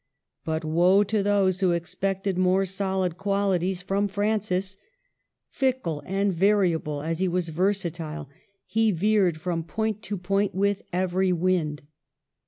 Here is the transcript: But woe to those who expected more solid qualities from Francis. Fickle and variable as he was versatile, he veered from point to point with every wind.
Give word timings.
But 0.43 0.65
woe 0.65 1.03
to 1.03 1.21
those 1.21 1.59
who 1.59 1.73
expected 1.73 2.35
more 2.35 2.65
solid 2.65 3.19
qualities 3.19 3.83
from 3.83 4.07
Francis. 4.07 4.75
Fickle 5.51 6.01
and 6.07 6.33
variable 6.33 7.03
as 7.03 7.19
he 7.19 7.27
was 7.27 7.49
versatile, 7.49 8.27
he 8.65 8.89
veered 8.91 9.39
from 9.39 9.61
point 9.63 10.01
to 10.01 10.17
point 10.17 10.55
with 10.55 10.81
every 10.91 11.31
wind. 11.31 11.83